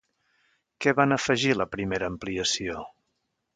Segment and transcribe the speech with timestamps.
[0.85, 2.89] Què van afegir a la primera ampliació?